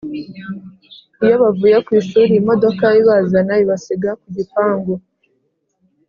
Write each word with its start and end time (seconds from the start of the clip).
iyo 1.23 1.35
bavuye 1.43 1.75
kwishuri 1.85 2.31
imodoka 2.41 2.85
ibazana 3.01 3.53
ibasiga 3.63 4.09
kugipangu 4.21 4.93